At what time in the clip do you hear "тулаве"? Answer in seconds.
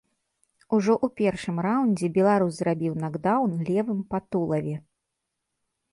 4.33-4.75